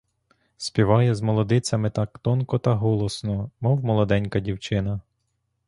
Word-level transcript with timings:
Співає 0.57 1.15
з 1.15 1.21
молодицями 1.21 1.89
так 1.89 2.19
тонко 2.19 2.59
та 2.59 2.73
голосно, 2.73 3.51
мов 3.59 3.83
молоденька 3.85 4.39
дівчина. 4.39 5.01